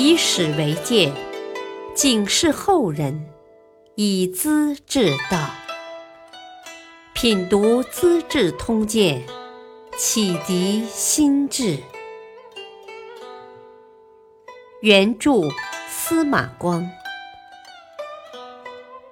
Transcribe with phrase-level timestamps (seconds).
[0.00, 1.12] 以史为鉴，
[1.92, 3.28] 警示后人，
[3.96, 5.50] 以资治道。
[7.14, 9.20] 品读《资治通鉴》，
[9.96, 11.78] 启迪心智。
[14.82, 15.32] 原著
[15.88, 16.88] 司马光，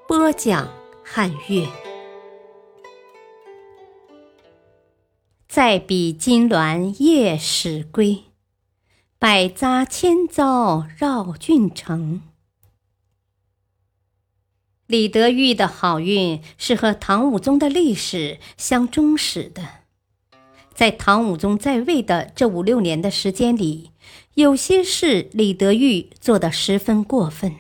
[0.06, 0.72] 播讲
[1.02, 1.66] 汉乐。
[5.48, 8.22] 再比金銮夜始归。
[9.28, 12.22] 百匝千遭绕郡城。
[14.86, 19.80] 李德裕的好运是和唐武宗的历史相忠实的。
[20.72, 23.90] 在唐武宗在位的这五六年的时间里，
[24.34, 27.56] 有些事李德裕做得十分过分。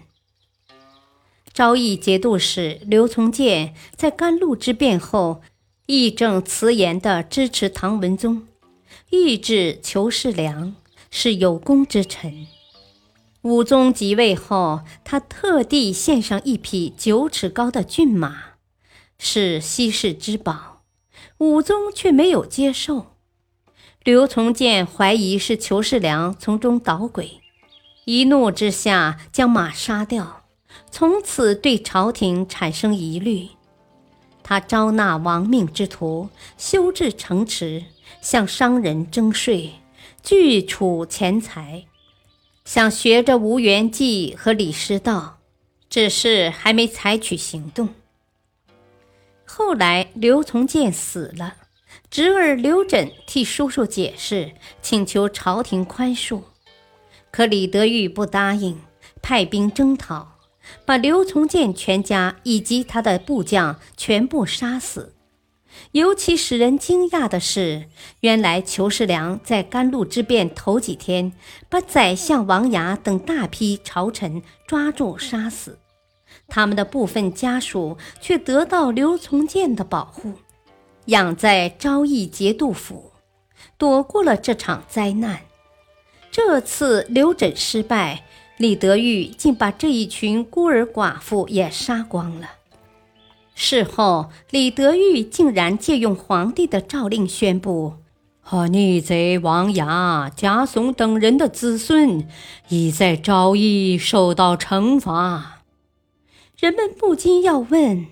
[1.52, 5.42] 昭义节度使刘从谏在甘露之变后，
[5.86, 8.46] 义正辞严地支持唐文宗，
[9.10, 10.76] 抑制裘世良。
[11.18, 12.46] 是有功之臣。
[13.40, 18.36] 武宗即位后，他特地献上一匹九尺高的骏马，
[19.18, 20.82] 是稀世之宝。
[21.38, 23.14] 武宗却没有接受。
[24.04, 27.40] 刘从谏怀疑是裘世良从中捣鬼，
[28.04, 30.44] 一怒之下将马杀掉，
[30.90, 33.48] 从此对朝廷产生疑虑。
[34.42, 37.84] 他招纳亡命之徒，修治城池，
[38.20, 39.72] 向商人征税。
[40.26, 41.84] 聚储钱财，
[42.64, 45.38] 想学着吴元济和李师道，
[45.88, 47.90] 只是还没采取行动。
[49.44, 51.54] 后来刘从谏死了，
[52.10, 54.50] 侄儿刘枕替叔叔解释，
[54.82, 56.42] 请求朝廷宽恕，
[57.30, 58.80] 可李德裕不答应，
[59.22, 60.38] 派兵征讨，
[60.84, 65.14] 把刘从谏全家以及他的部将全部杀死。
[65.92, 67.86] 尤其使人惊讶的是，
[68.20, 71.32] 原来裘世良在甘露之变头几天，
[71.68, 75.78] 把宰相王牙等大批朝臣抓住杀死，
[76.48, 80.34] 他们的部分家属却得到刘从谏的保护，
[81.06, 83.12] 养在昭义节度府，
[83.78, 85.40] 躲过了这场灾难。
[86.30, 88.24] 这次刘枕失败，
[88.58, 92.50] 李德裕竟把这一群孤儿寡妇也杀光了。
[93.68, 97.94] 事后，李德裕竟然借用皇帝的诏令宣布
[98.40, 102.28] ：“和逆贼王牙、贾松等人的子孙
[102.68, 105.62] 已在昭义受到惩罚。”
[106.56, 108.06] 人们不禁要问：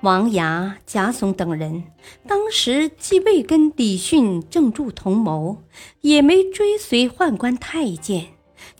[0.00, 1.84] 王牙、贾松等人
[2.26, 5.58] 当时既未跟李训、郑注同谋，
[6.00, 8.28] 也没追随宦官太监，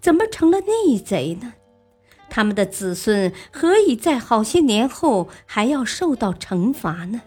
[0.01, 1.53] 怎么成了逆贼呢？
[2.29, 7.23] 他们的子孙何以在好些年后还要受到惩罚呢？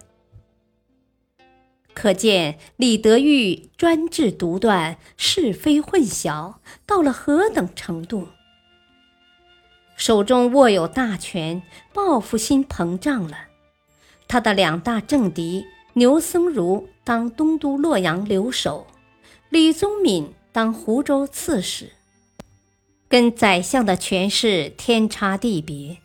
[1.93, 6.55] 可见李德裕专制独断、是非混淆
[6.85, 8.29] 到了何等程度。
[9.97, 11.61] 手中握有大权，
[11.93, 13.47] 报复心膨胀了。
[14.29, 18.87] 他的两大政敌牛僧孺当东都洛阳留守，
[19.49, 21.91] 李宗闵当湖州刺史。
[23.09, 25.97] 跟宰相的权势天差地别。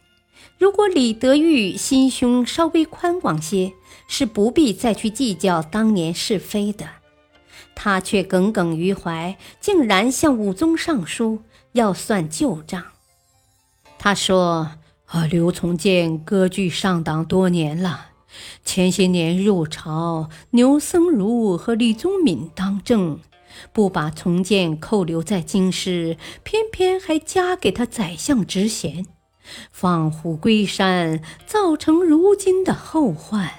[0.59, 3.73] 如果李德裕心胸稍微宽广些，
[4.09, 6.87] 是不必再去计较当年是非的。
[7.75, 11.41] 他却耿耿于怀，竟然向武宗上书
[11.73, 12.83] 要算旧账。
[13.99, 14.71] 他说
[15.07, 18.07] ：“啊，刘从谏割据上党多年了，
[18.65, 23.19] 前些年入朝，牛僧孺和李宗闵当政。”
[23.73, 29.07] 不把从建扣留在京师，偏偏还加给他宰相职衔，
[29.71, 33.51] 放虎归山，造成如今的后患，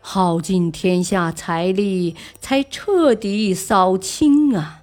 [0.00, 4.82] 耗尽天下财力，才彻底扫清啊！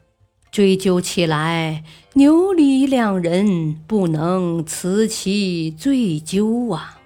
[0.52, 1.84] 追究起来，
[2.14, 7.00] 牛李两人不能辞其罪咎啊！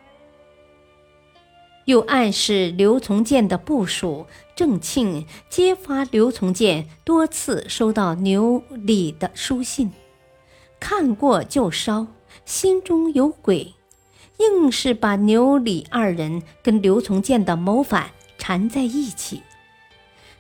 [1.91, 4.25] 又暗示刘从谏的部属
[4.56, 9.91] 郑庆揭发刘从谏多次收到牛李的书信，
[10.79, 12.08] 看过就烧，
[12.46, 13.73] 心中有鬼，
[14.38, 19.41] 硬是把牛李二人跟刘从谏的谋反缠在一起。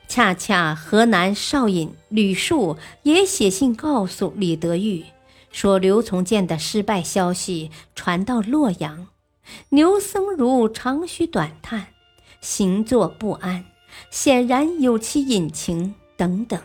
[0.07, 5.03] 恰恰河南少尹吕树也写信告诉李德裕，
[5.51, 9.07] 说刘从谏的失败消息传到洛阳。
[9.69, 11.87] 牛僧孺长吁短叹，
[12.41, 13.65] 行坐不安，
[14.09, 15.95] 显然有其隐情。
[16.17, 16.61] 等等。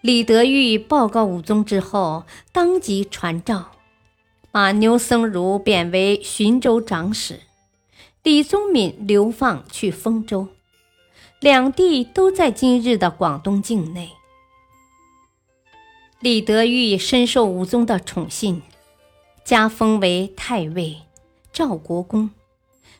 [0.00, 3.72] 李德裕报告武宗之后，当即传召，
[4.50, 7.40] 把牛僧孺贬为寻州长史，
[8.22, 10.48] 李宗闵流放去丰州，
[11.38, 14.12] 两地都在今日的广东境内。
[16.20, 18.62] 李德裕深受武宗的宠信，
[19.44, 21.02] 加封为太尉、
[21.52, 22.30] 赵国公。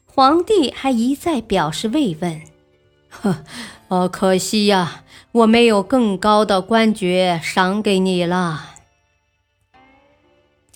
[0.05, 2.43] 皇帝还一再表示慰问
[3.09, 3.43] ：“呵，
[3.89, 8.75] 哦，可惜呀，我没有更高的官爵赏给你了。”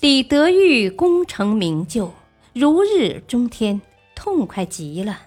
[0.01, 2.13] 李德裕功成名就，
[2.55, 3.83] 如日中天，
[4.15, 5.23] 痛快极了。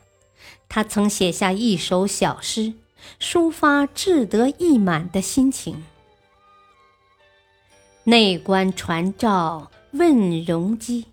[0.67, 2.73] 他曾写下一首小诗，
[3.19, 5.83] 抒发志得意满的心情。
[8.05, 11.07] 内官传诏问容机，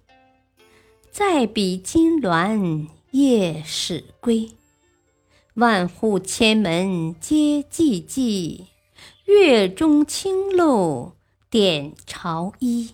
[1.11, 4.53] 再比金銮夜始归。
[5.55, 8.67] 万户千门皆寂寂，
[9.25, 11.15] 月中清漏
[11.51, 12.93] 点朝衣。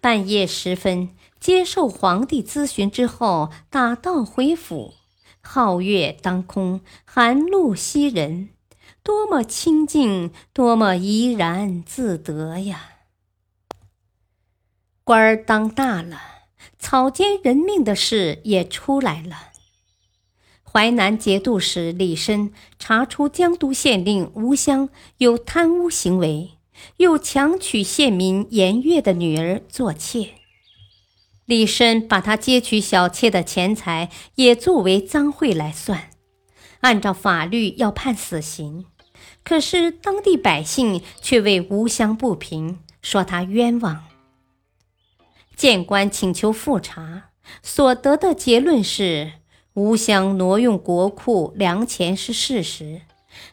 [0.00, 1.08] 半夜时分，
[1.40, 4.94] 接受皇帝咨询之后，打道回府。
[5.42, 8.50] 皓月当空，寒露袭人。
[9.02, 12.95] 多么清静，多么怡然自得呀！
[15.06, 16.20] 官儿当大了，
[16.80, 19.52] 草菅人命的事也出来了。
[20.64, 24.88] 淮南节度使李绅查出江都县令吴襄
[25.18, 26.54] 有贪污行为，
[26.96, 30.30] 又强娶县民颜悦的女儿做妾。
[31.44, 36.10] 李绅把他接娶小妾的钱财也作为赃贿来算，
[36.80, 38.86] 按照法律要判死刑。
[39.44, 44.02] 可是当地百姓却为吴襄不平，说他冤枉。
[45.56, 47.30] 谏官请求复查，
[47.62, 49.32] 所得的结论是：
[49.72, 53.00] 吴襄挪用国库粮钱是事实，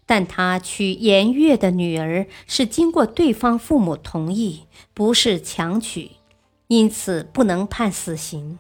[0.05, 6.11] 但他娶颜悦的女儿是经过对方父母同意，不是强娶，
[6.67, 8.59] 因此不能判死刑。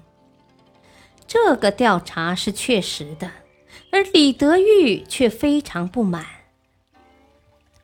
[1.27, 3.29] 这个调查是确实的，
[3.91, 6.25] 而李德裕却非常不满。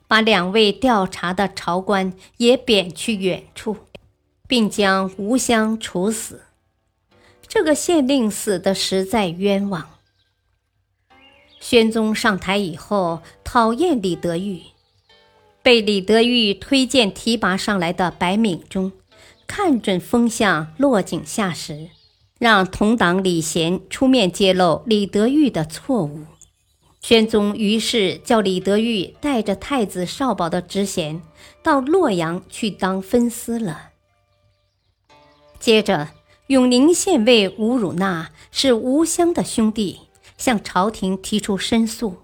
[0.07, 3.75] 把两位调查的朝官也贬去远处，
[4.49, 6.41] 并将吴襄处死。
[7.47, 9.87] 这个县令死得实在冤枉。
[11.59, 14.63] 宣宗上台以后，讨厌李德裕，
[15.61, 18.91] 被李德裕推荐提拔上来的白敏中，
[19.45, 21.89] 看准风向，落井下石，
[22.39, 26.25] 让同党李贤出面揭露李德裕的错误。
[27.01, 31.21] 宣宗于是叫李德裕带着太子少保的职衔
[31.61, 33.91] 到洛阳去当分司了。
[35.59, 36.09] 接着，
[36.47, 39.99] 永宁县尉吴汝纳是吴襄的兄弟，
[40.37, 42.15] 向朝廷提出申诉，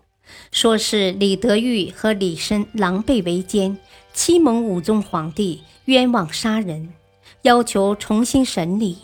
[0.52, 3.78] 说是李德裕和李绅狼狈为奸，
[4.14, 6.94] 欺蒙武宗皇帝，冤枉杀人，
[7.42, 9.00] 要求重新审理。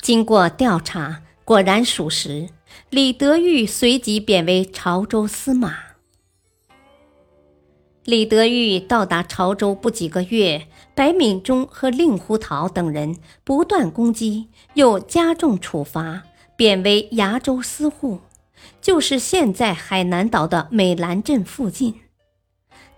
[0.00, 2.48] 经过调查，果然属实。
[2.88, 5.89] 李德裕随即贬为潮州司马。
[8.10, 10.66] 李德裕到达潮州不几个月，
[10.96, 16.24] 白敏中和令狐桃等人不断攻击，又加重处罚，
[16.56, 18.18] 贬为崖州司户，
[18.82, 22.00] 就是现在海南岛的美兰镇附近。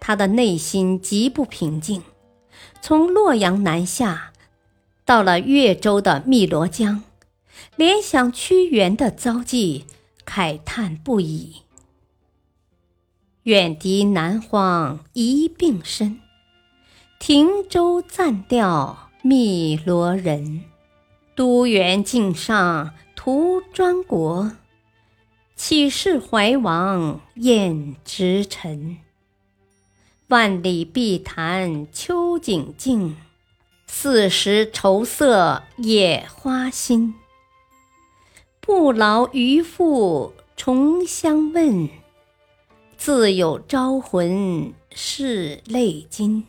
[0.01, 2.03] 他的内心极不平静，
[2.81, 4.33] 从洛阳南下，
[5.05, 7.03] 到了越州的汨罗江。
[7.77, 9.85] 联想屈原的遭际，
[10.25, 11.62] 慨叹不已。
[13.45, 16.21] 远敌南荒一并身，
[17.19, 20.65] 停舟暂钓汨罗人。
[21.35, 24.53] 都原境上图专国，
[25.57, 28.99] 岂是怀王宴直臣？
[30.29, 33.17] 万里碧潭秋景静，
[33.87, 37.15] 四时愁色野花新。
[38.61, 41.89] 不劳渔父重相问，
[43.05, 46.47] 自有招魂是泪金。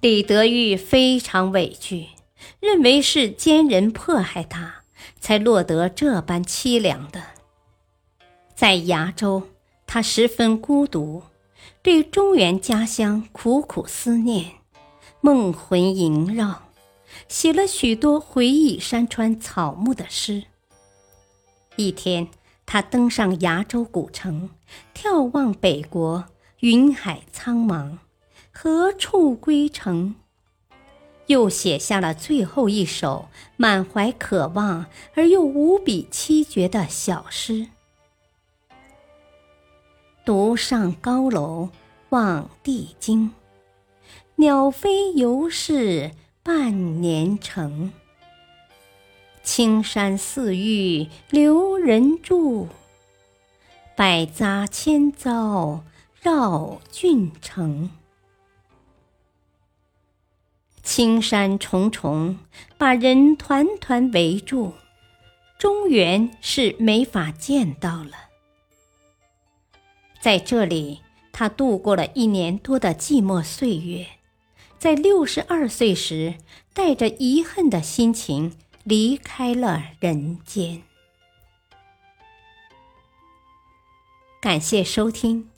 [0.00, 2.08] 李德裕非常委屈，
[2.58, 4.82] 认为是奸人迫害他，
[5.20, 7.22] 才落得这般凄凉的。
[8.56, 9.44] 在崖州，
[9.86, 11.22] 他十分孤独，
[11.80, 14.50] 对中原家乡苦苦思念，
[15.20, 16.62] 梦魂萦绕。
[17.28, 20.42] 写了许多回忆山川草木的诗。
[21.76, 22.26] 一天，
[22.66, 24.50] 他登上崖州古城，
[24.94, 26.24] 眺望北国，
[26.60, 27.98] 云海苍茫，
[28.50, 30.14] 何处归程？
[31.26, 37.68] 又写下了最后一首满怀渴望而又无比凄绝的小诗
[40.24, 41.70] ：“独上高楼
[42.10, 43.30] 望帝京，
[44.36, 46.12] 鸟飞犹是。”
[46.44, 47.92] 半年城，
[49.42, 52.68] 青山似玉留人住，
[53.96, 55.82] 百匝千遭
[56.20, 57.90] 绕郡城。
[60.84, 62.38] 青山重重，
[62.78, 64.74] 把人团团围住，
[65.58, 68.12] 中原是没法见到了。
[70.20, 71.00] 在这里，
[71.32, 74.06] 他度过了一年多的寂寞岁月，
[74.78, 76.34] 在六十二岁时，
[76.72, 78.52] 带着遗恨的心情
[78.84, 80.82] 离开了人间。
[84.40, 85.48] 感谢收听，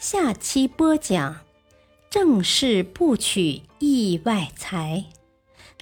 [0.00, 1.40] 下期播讲：
[2.10, 5.04] 正是不娶意外财，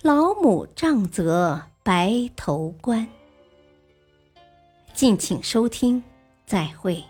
[0.02, 3.08] 老母杖责白头关。
[4.92, 6.02] 敬请收听，
[6.44, 7.02] 再会。